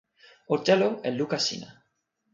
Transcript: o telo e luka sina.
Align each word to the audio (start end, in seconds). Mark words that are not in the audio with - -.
o 0.53 0.55
telo 0.65 0.89
e 1.07 1.09
luka 1.17 1.37
sina. 1.45 1.69